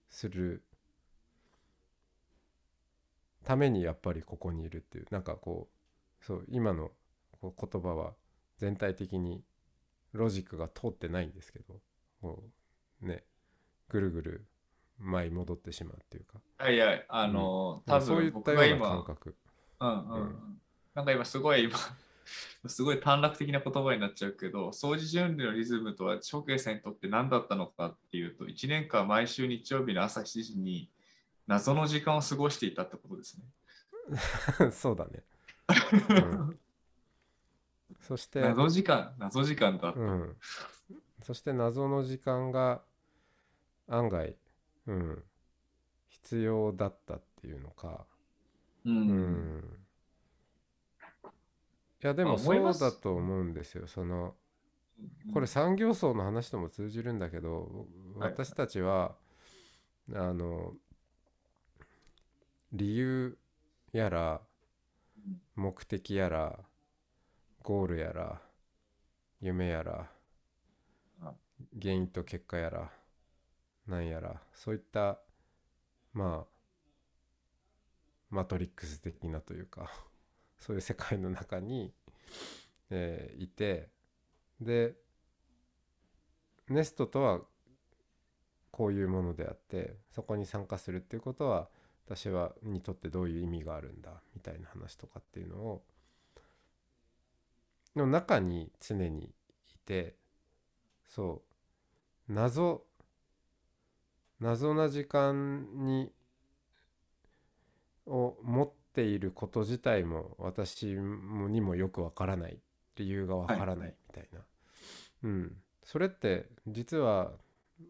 [0.10, 0.64] する
[3.44, 5.70] ためにやっぱりここにいるっていうなんかこ
[6.22, 6.92] うそう今の
[7.42, 8.14] 言葉は
[8.60, 9.42] 全体的に
[10.14, 11.80] ロジックが通ってないんですけど
[12.22, 12.44] こ
[13.02, 13.24] うね
[13.90, 14.46] ぐるぐる
[15.00, 16.70] 前に戻ってしまうっていうか。
[16.70, 16.98] いやい。
[16.98, 19.36] や、あの、多そうい分った感覚。
[19.80, 20.22] うんうんうん。
[20.22, 20.62] うん。
[20.94, 21.78] なんか今すごい今、
[22.68, 30.92] すごい短絡的な言葉になっちゃうけど、掃除準備のリズムとは、翔慶さんにとって何だったのかっていうと、1年間毎週日曜日の朝7時に
[31.48, 33.46] 謎の時間を過ごしていたってことですね。
[34.72, 35.24] そうだね、
[36.10, 36.60] うん
[38.02, 40.00] そして謎時間、謎時間だった。
[40.00, 40.36] うん、
[41.24, 42.82] そして謎の時間が
[43.88, 44.36] 案外、
[44.88, 45.24] うん、
[46.08, 48.06] 必要だったっていうのか、
[48.86, 48.90] う。
[48.90, 49.58] うん。
[49.58, 49.64] ん、
[52.04, 53.88] いやでもそうだと思うんですよ。
[53.88, 54.36] その
[55.34, 58.32] これ産業層の話とも通じるんだけどはい。
[58.32, 59.16] 私たちは
[60.14, 60.74] あの
[62.74, 63.38] 理由
[63.92, 64.42] やら
[65.56, 66.60] 目的やら
[67.70, 68.42] ゴールやら
[69.42, 70.10] 夢やら
[71.22, 71.34] あ。
[71.80, 72.90] 原因と結果やら
[73.86, 75.20] なんやらそういった
[76.12, 76.54] まあ
[78.32, 79.88] マトリックス的なというか
[80.58, 81.94] そういう世界の中に、
[82.90, 83.92] えーいて
[84.60, 84.96] で
[86.70, 87.40] ネストとは
[88.72, 91.70] こういうものであってそこに参加するっていうことは
[92.08, 95.86] 私はにとってどういう意味があるんだみたいな話とかっていうのを
[98.00, 99.32] の中に常にい
[99.86, 100.16] て
[101.08, 101.44] そ
[102.28, 102.34] う。
[102.34, 102.84] 謎
[104.40, 106.12] 謎な時間に
[108.06, 112.60] を持っていること自体も私もにもよくわからない。
[112.96, 114.40] 理由がわからないみたいな、
[115.24, 115.56] うん。
[115.84, 117.32] それって実は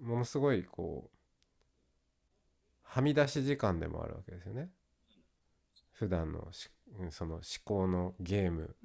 [0.02, 1.18] ものすごいこう
[2.84, 4.70] はみ出し時間でもあるわけですよね。
[5.94, 6.48] 普段の
[7.10, 8.76] その思考のゲーム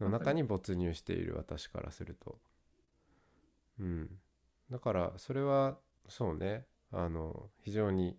[0.00, 2.38] の中に没入している私からすると。
[3.78, 4.10] うん。
[4.70, 6.64] だからそれはそうね。
[6.92, 8.16] あの非常に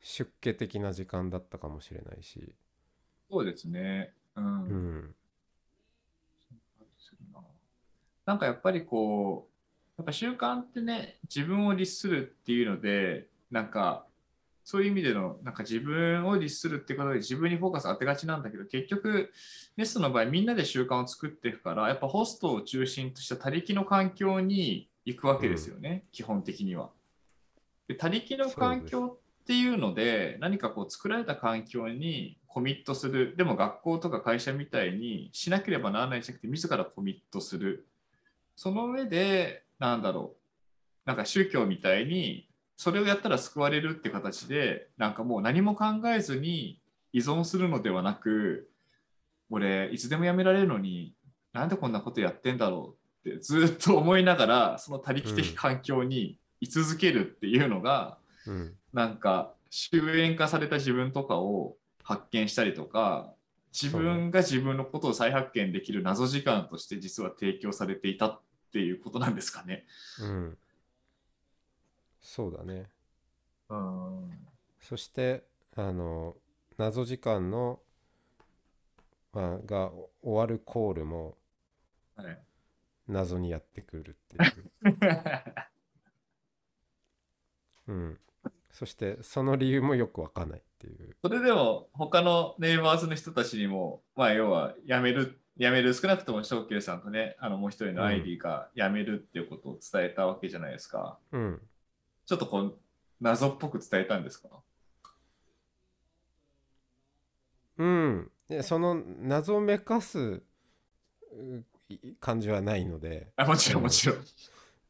[0.00, 2.54] 出家的な時間だったかもしれないし。
[3.30, 4.12] そうですね。
[4.36, 4.64] うん。
[4.64, 5.14] うん。
[8.26, 9.54] なんかやっぱりこう、
[9.98, 14.06] やっぱ習慣ってね、自分を律するっていうので、なんか、
[14.64, 19.30] そういう意味での、なんか自分を律するってことで自分にフォーカス当てがちなんだけど、結局、
[19.76, 26.90] ネストの場合、みんなで習慣を作っていくから、やっぱホストを中心とした他力の環境に行くわけですよね、基本的には。
[27.88, 37.86] で他力の環境っていうので、何かこう作られた環境にコミットする、でも学校とか会社みたいにしなければならないんじゃなくて、自らコミットする。
[38.56, 40.38] その上で、なんだろう、
[41.04, 46.80] なんか宗教みたいに、それをやったら救われるって形で、なんかもう何も考えずに
[47.12, 48.68] 依存するのではなく、
[49.50, 51.14] 俺、いつでもやめられるのに、
[51.52, 63.32] なんでこんなことやってんだろうってずっと思いながら、その他力的環境に居続けるっていうのが、うんなんか終焉化された自分とかを発見したりとか
[63.72, 68.40] 自分が自分のことを再発見できる謎時間として実は提供されていたっ
[68.72, 69.84] ていうことなんですかね。
[70.20, 70.58] うん
[72.24, 72.88] そうだね。
[73.68, 74.30] うん。
[74.80, 75.44] そして
[75.76, 76.34] あの
[76.78, 77.78] 謎時間の、
[79.32, 81.36] まあ、が終わるコールも
[82.16, 82.38] はい、
[83.08, 84.70] 謎にやってくるっていう、
[87.92, 88.20] うん、
[88.70, 91.16] そしてその理由もよくわかんないっていう。
[91.22, 101.18] それでも他のネイバーズの人たちにも、まあ、要は辞める、辞める、少なくとも翔慶さんとね、あのもう一人のアイリーが辞めるっていうことを伝えたわけじゃないですか。
[101.32, 101.68] うん
[102.26, 102.78] ちょっとこう
[103.20, 104.48] 謎っぽく伝えたんですか？
[107.78, 108.30] うん。
[108.48, 110.42] でその謎めかす
[112.20, 114.18] 感じはないので、あもちろんもちろん。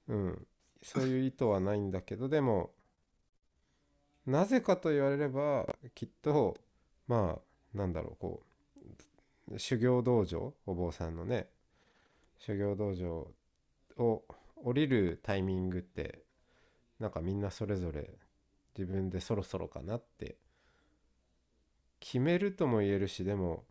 [0.08, 0.46] うん、
[0.82, 2.72] そういう意図はないんだけどでも
[4.26, 6.56] なぜかと言われればきっと
[7.06, 8.42] まあなんだろうこ
[9.52, 11.48] う修行道場お坊さんのね
[12.38, 13.28] 修行道場
[13.98, 14.24] を
[14.56, 16.23] 降りるタイミングって
[16.98, 18.10] なんかみんなそれぞれ
[18.76, 20.36] 自分でそろそろかなって
[22.00, 23.64] 決めるとも言えるしでも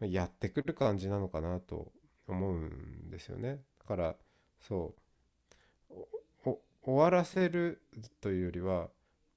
[0.00, 1.92] やってくる感じなのかなと
[2.28, 4.16] 思うんですよねだから
[4.60, 4.94] そ
[5.90, 5.94] う
[6.44, 7.82] お終わらせる
[8.20, 8.88] というよりは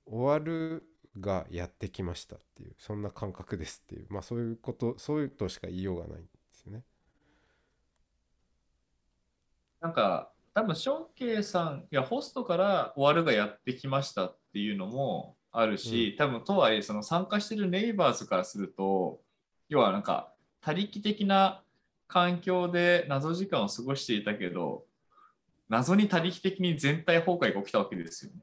[0.06, 0.84] 終わる
[1.20, 6.84] がやってきましたっていうそんな感覚ですっていうまあそういうことそういうとしか言いようがないんですよね。
[9.82, 19.22] なんか多分ショーケイさんいやホストから終わるがやってきましたっていうのもあるし、多分とはいえその参加してるネイバーズからすると
[19.70, 21.64] 要はなんか他力的な
[22.10, 24.84] 環境で謎時間を過ごしていたけど
[25.70, 28.40] 謎に他力的に全体崩壊が起きたわけですよね。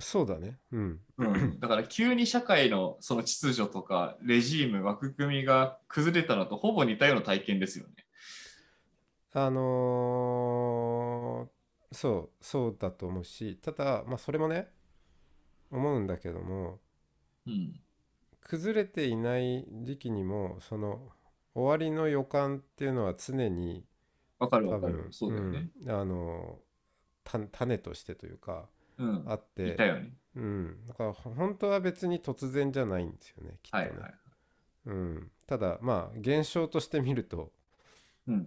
[0.00, 0.58] そうだね。
[0.72, 1.00] うん。
[1.18, 7.94] うん、 だから急に社会のその秩序とかレジーム枠組みが崩れたのとほぼ似たような体験ですよね。
[9.32, 11.62] あのー
[11.94, 14.68] そうそうだと思うしただまあそれもね
[15.70, 16.80] 思うんだけども
[17.46, 17.80] うん、
[18.40, 21.10] 崩れていない時期にもその
[21.54, 23.84] 終わりの予感っていうのは常に
[24.38, 25.12] 多わかるわかる分。
[25.12, 25.70] そうだよね。
[25.82, 26.58] うんあの
[27.24, 28.68] た種としてというか
[28.98, 29.24] うん。
[29.26, 30.12] あっていたよね。
[30.34, 34.14] うん、だからほ本当は別に突然じゃないんですよねきっとね、はいはい。
[34.86, 37.52] うん、ただまあ現象として見るとうん。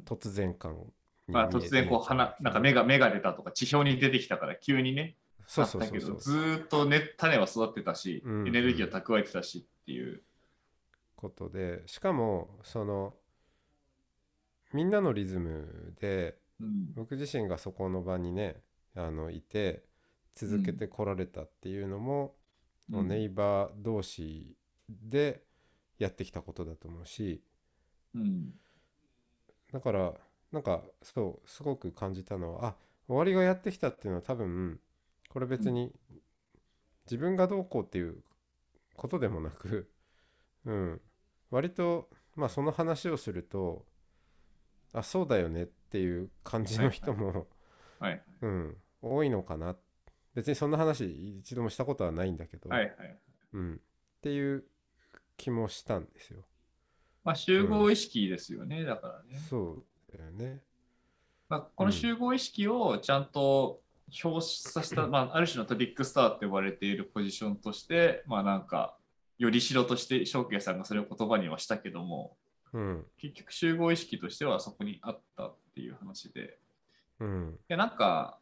[0.06, 0.86] 突然感に
[1.28, 5.16] まあ、突然こう花なんか芽が芽が出たとか地表に出てきたから急にね
[5.48, 6.20] そうそうそうそう。
[6.20, 10.22] ずーっと、ね、種は育ってたし、うんエネルギーを蓄えてたしっていう。
[11.16, 13.14] ことでしかもその
[14.74, 16.94] みんなのリズムでうん。
[16.94, 18.62] 僕自身がそこの場にね
[18.96, 19.84] あのいて
[20.36, 22.36] 続けてこられたっていうのも、
[22.92, 23.08] うん。
[23.08, 24.56] ネイバー同士
[24.90, 25.44] で
[25.98, 27.42] やってきたことだと思うし
[28.14, 28.54] うん
[29.76, 30.14] だから
[30.54, 32.76] なんかそうすごく感じたのはあ
[33.08, 34.80] 終わりがやってきたっていうのは多分
[35.28, 35.92] これ別に
[37.06, 38.16] 自分がどうこうっていう
[38.96, 39.90] ことでもなく、
[40.64, 41.02] うん、
[41.52, 42.08] 割と
[42.38, 43.86] まあその話をすると
[44.94, 47.48] あそうだよねっていう感じの人も、
[48.00, 49.76] はいうん、多いのかな。
[50.36, 53.20] 別にそんな話一度もしたことはないんだけど、はいはい。
[53.52, 53.78] うん、っ
[54.22, 54.64] ていう
[55.36, 56.46] 気もしたんですよ。
[57.26, 59.42] まあ、集合意識ですよね、だからね。
[59.50, 60.62] そうだよね。
[61.50, 63.82] まあ、この集合意識をちゃんと
[64.24, 68.96] 表出させた、まあ、ある種のトリックスターって呼ばれているポジションとして、まあなんか、
[69.38, 72.38] よりしろとして、翔慶さんがそれを言葉にはしたけども、
[72.74, 76.60] うん結局集合意識としてはそこにあったっていう話で。
[77.20, 78.38] うんいやなんか、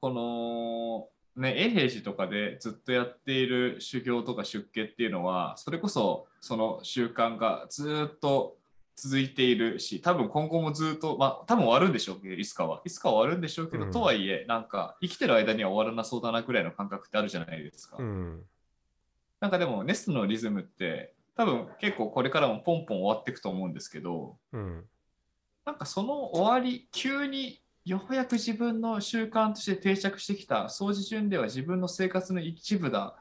[0.00, 8.56] この、ね、永平寺とかでずっとやっている修行とか出家っていうのは、それこそその習慣がずっと
[8.96, 12.82] 続いているし、多分今後もずっと、まあ多分終わるんでしょうけど、いつかは。
[12.84, 17.96] いつかは終わるんでしょうけど、うんとはいえ、なんか生きてる間には終わらなそうだなくらいの感覚ってあるじゃないですか。
[17.98, 18.42] うん
[19.40, 24.84] なんかでも、ネストのリズムって、多分結構これからもポンポン終わっていくと思うんですけど、うん
[25.64, 33.16] なんかその終わり、急にようやく自分の習慣として定着してきた、掃除順では自分の生活の一部だ、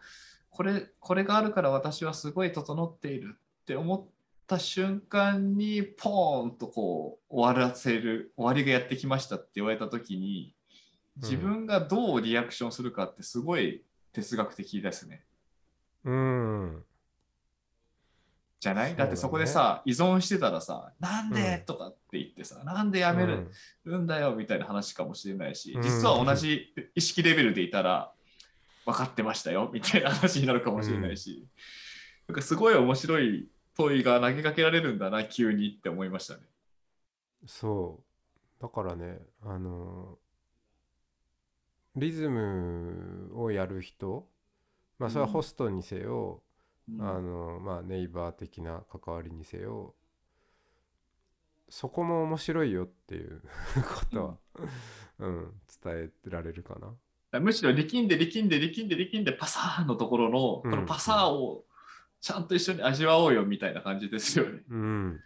[0.49, 4.05] これこれがあるから私はすごい整っているって思っ
[4.45, 10.53] た瞬間に、ポーンとこう終わらせる、終わりがやってきましたって言われたときに、
[11.15, 15.23] 自分がどうリアクションするかってすごい哲学的ですね。
[16.03, 16.83] うん
[18.59, 18.97] じゃない、ね。
[18.97, 21.65] だってそこでさ、依存してたらさ、なんで、うん。
[21.65, 23.51] とかって言ってさ、なんでやめる、
[23.85, 24.35] うんだよ？
[24.35, 28.11] みたいな話かもしれないしうん、実は同じ意識レベルでいたら、
[28.85, 29.69] 分かってましたよ？
[29.71, 31.45] みたいな話になるかもしれないし、
[32.27, 36.39] なんかすごい面白い問いが投げかけられるんだな、急にって思いましたね。
[37.45, 37.99] そ
[38.59, 38.61] う。
[38.61, 40.17] だからねあの
[41.95, 44.27] リズムをやる人
[44.97, 45.33] まあそれはうん。
[45.33, 46.46] ホストにせよ、うん
[46.99, 49.93] あのまあネイバー的な関わりにせよ
[51.69, 53.41] そこも面白いよっていう
[53.83, 54.37] ことは、
[55.19, 55.61] うん。
[55.83, 57.39] 伝えられるかな。
[57.39, 60.71] むしろ力んで力んで力んで力んでパサーンのところの、こうん。
[60.71, 61.65] のパサーを
[62.21, 64.63] ちゃんと一緒に味わおうよみたいな感じですよね。
[64.69, 65.21] うん、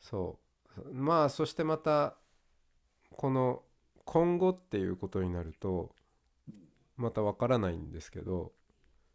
[0.00, 0.38] そ
[0.76, 0.92] う。
[0.92, 2.16] まあそしてまた
[3.10, 3.64] この
[4.04, 5.94] 今後っていうことになると
[6.96, 8.52] またわからないんですけど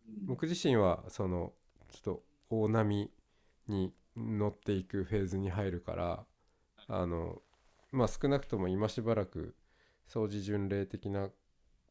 [0.07, 1.53] 僕自身はその
[1.89, 3.11] ちょっと大波
[3.67, 6.25] に乗っていくフェーズに入るから
[6.87, 7.41] あの
[7.91, 9.55] まあ少なくとも今しばらく
[10.07, 11.29] 掃除巡礼的な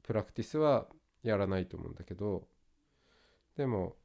[0.03, 0.87] プラクティスは
[1.23, 2.47] やらないと思うんだけど
[3.57, 3.97] でも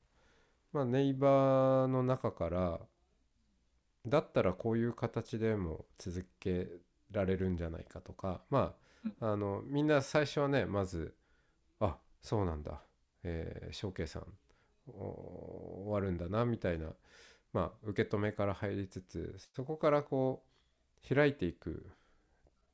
[0.74, 2.80] まあネイバーの中から
[4.06, 6.68] だったらこういう形でも続け
[7.12, 8.76] られるんじゃないかとかま
[9.20, 11.16] ああのみんな最初はねまず
[11.80, 12.82] あそうなんだ、
[13.28, 14.24] えー、ショーケイさん
[14.88, 16.90] お終わるんだなみたいな、
[17.54, 20.44] まあ、受け止めから入りつつそこからこ
[21.12, 21.88] う開いていく、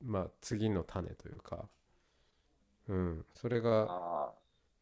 [0.04, 1.70] まあ、次の種というか、
[2.89, 4.32] うん、それがあ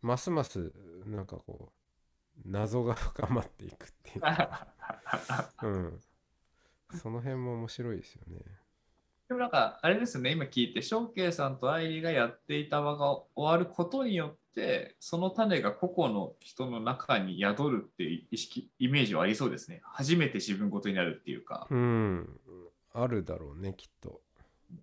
[0.01, 0.73] ますます
[1.05, 6.01] なんかこう謎が深まっていくっていうか、ー うん、
[6.97, 8.39] その辺も面白いですよね。
[9.29, 19.81] でもなんか、あれですね、今聞いて、翔慶さんと愛理がやっていた輪が終わることによって、その種が個々の人の中に宿るっていう意識、イメージはありそうですね。
[19.83, 22.27] 初めて自分ごとになるっていうか、うん、
[22.91, 24.19] あるだろうねきっと。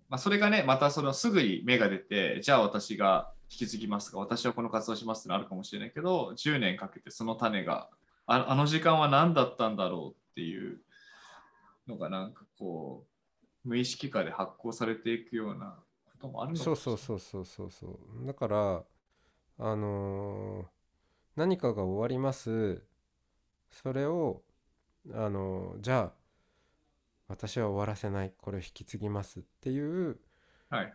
[0.08, 7.88] まあ、それがね、またそのすぐに芽が出て、じゃあ私が引き継ぎますとか、私はこの活動しますってのあるかもしれないけど、10年かけてその種が、
[8.26, 10.78] ああの時間は何だったんだろうっていう
[11.88, 13.15] のがなんかこう、
[13.66, 17.86] 無意識化で発行されていくようなこともあるのかそうそうそうそうそうそ
[18.22, 18.26] う。
[18.26, 18.84] だから
[19.58, 20.66] あのー
[21.36, 22.82] 何かが終わります。
[23.70, 24.42] それを
[25.12, 26.14] あのーじゃあ
[27.28, 28.32] 私は終わらせない。
[28.36, 30.18] これを引き継ぎますっていう
[30.70, 30.92] はい。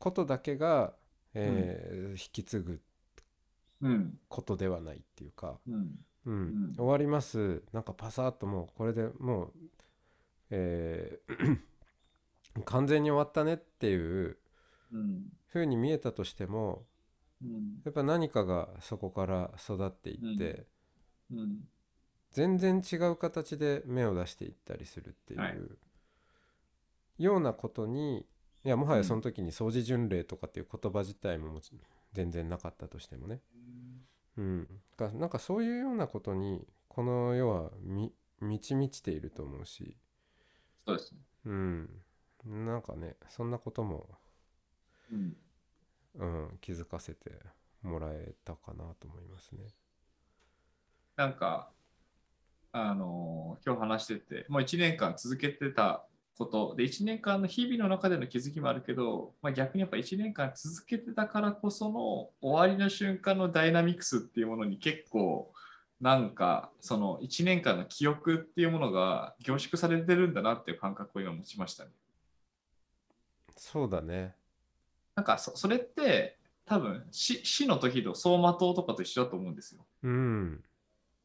[0.00, 0.94] ことだけが、
[1.34, 2.82] えー引き継ぐ
[3.80, 4.18] うん。
[4.28, 5.74] ことではないっていうか、うん。
[6.26, 6.34] うん。
[6.34, 6.36] う
[6.72, 6.74] ん。
[6.76, 7.62] 終わります。
[7.72, 9.52] なんかパサッともうこれでもう、
[10.50, 11.60] えー
[12.64, 14.38] 完全に終わったねっていう
[14.92, 15.24] うん。
[15.52, 16.84] 風に見えたとしても
[17.42, 17.80] うん。
[17.84, 20.66] やっぱ何かがそこから育っていって、
[21.32, 21.68] うん。
[22.32, 25.58] 全然違う形で芽を出していったりするっていう、はい
[27.20, 28.24] ようなことに
[28.64, 31.60] いやもはやその時に掃除巡礼とかっていう言葉自体も
[32.12, 33.40] 全然なかったとしてもね、
[34.38, 39.96] うん、がなんかそういうようなことにこの世はみ満ち満ちていると思うし、
[40.86, 41.20] そうですね。
[41.44, 41.90] うん、
[42.44, 44.08] なんかねそんなことも、
[45.12, 45.36] うん。
[46.16, 47.30] うん、気づかせて
[47.82, 49.60] もらえたかなと思いますね。
[51.16, 51.70] なんか、
[52.72, 56.04] あのー今日話してて、もう1年間続けてた
[56.38, 65.52] こと、で、1年間の日々の中での気づきもあるけど、まあ、逆にやっぱ1年間続けてたからこその終わりの瞬間のダイナミクスっていうものに結構、
[66.00, 71.90] なんか、その1年間の記憶っていうものが凝縮されてるんだなっていう感覚を今持ちましたね。
[73.56, 74.34] そうだね。
[75.14, 79.84] なんかそ、それって多分死死の時の走馬灯とかと一緒だと思うんですよ。
[80.02, 80.64] うん。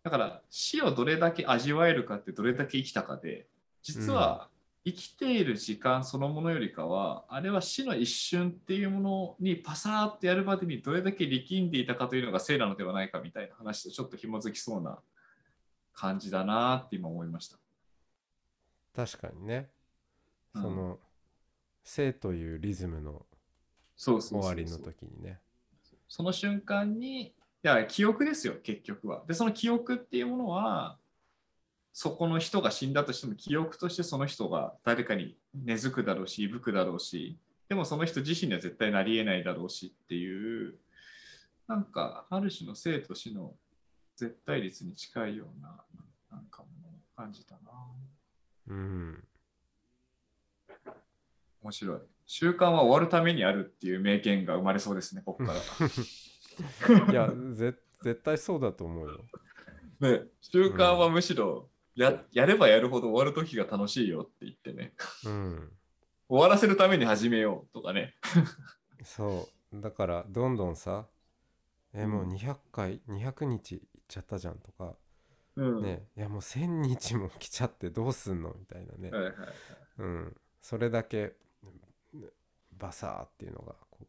[0.03, 3.47] だから死をどれだけ味わえるかってどれだけ生きたかで
[3.81, 4.49] 実は
[4.85, 14.99] 生きている時間そのものよりかは、あれは死の一瞬っていうものにパサーってやるまでにどれだけ力んでいたかというのが性なのではないかみたいな話とちょっと紐づきそうな
[15.95, 17.57] 感じだなって今思いました。
[18.95, 19.69] 確かにね。
[20.53, 20.99] うんその
[21.85, 23.25] 生というリズムの
[23.95, 25.39] 終わりの時にね。
[26.09, 29.23] その瞬間に、いや、記憶ですよ、結局は。
[29.27, 30.97] で、その記憶っていうものは、
[31.93, 37.37] そこの人が死んだとしても、記憶としてその人が誰かに根付くだろうし、息吹くだろうし、
[37.69, 40.75] でもその人自身には絶対なり得ないだろうしっていう、
[41.67, 43.55] なんか、ある種の生と死の
[44.15, 45.83] 絶対率に近いような、
[46.31, 47.71] なんかものを感じたな。
[48.67, 49.23] うん。
[51.65, 51.99] 面白い。
[52.27, 57.11] 習慣は終わるためにあるっていう名言が生まれそうですね、ここから。
[57.11, 59.25] いや、ぜ絶対そうだと思うよ。
[59.99, 64.93] ね、習慣はむしろや,、やればやるほど終わる時が楽しいよって言ってね、
[65.25, 65.71] うん。
[66.29, 68.13] 終わらせるために始めようとかね。
[69.03, 69.81] そう。
[69.81, 71.07] だから、どんどんさ、
[71.93, 74.95] え、もううん200回、200日いっちゃったじゃんとか、
[75.55, 79.09] うんね、いやもう1000日も来ちゃってどうすんのみたいなね。
[79.09, 79.47] はいはいはい
[79.99, 80.37] うん。
[80.61, 81.35] それだけ、
[82.77, 83.99] バサーっていうのがこ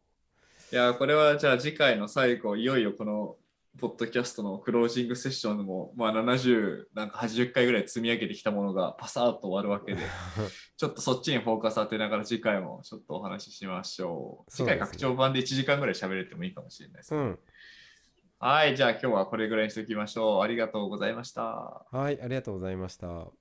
[0.71, 3.37] いや、これはじゃあ次回の最後、いよいよこの
[3.77, 10.01] ポッドキャストのクロージングセッションも、まあ、70、なんか80回ぐらい積み上げてきたものがパサーっと終わるわけで、
[10.75, 14.51] ちょっとそっちにフォーカス当てながら次回もちょっとお話ししましょう。
[14.51, 17.17] そうね次回拡張版で1時間ぐらい喋れてもいいかもしれないですう。
[17.17, 17.23] ね。
[17.23, 17.39] うん。
[18.39, 20.41] はい、じゃあ今日はこれぐらいにしておきましょう。
[20.41, 21.85] ありがとうございました。
[21.91, 23.31] はい、ありがとうございました。